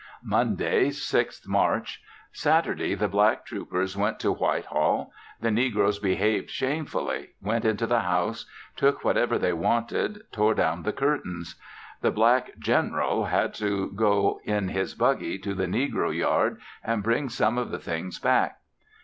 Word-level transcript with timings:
Monday, 0.25 0.87
6th 0.87 1.47
March. 1.47 2.01
Saturday 2.31 2.95
the 2.95 3.07
black 3.07 3.45
troopers 3.45 3.95
went 3.95 4.19
to 4.21 4.31
White 4.31 4.65
Hall. 4.65 5.13
The 5.39 5.51
negroes 5.51 5.99
behaved 5.99 6.49
shamefully; 6.49 7.33
went 7.39 7.65
into 7.65 7.85
the 7.85 7.99
house; 7.99 8.47
took 8.75 9.03
whatever 9.03 9.37
they 9.37 9.53
wanted; 9.53 10.23
tore 10.31 10.55
down 10.55 10.81
the 10.81 10.91
curtains. 10.91 11.53
The 12.01 12.09
black 12.09 12.57
"general" 12.57 13.25
had 13.25 13.53
to 13.53 13.91
go 13.91 14.39
in 14.43 14.69
his 14.69 14.95
buggy 14.95 15.37
to 15.37 15.53
the 15.53 15.67
negro 15.67 16.11
yard 16.11 16.59
and 16.83 17.03
bring 17.03 17.29
some 17.29 17.59
of 17.59 17.69
the 17.69 17.77
things 17.77 18.17
back. 18.17 18.57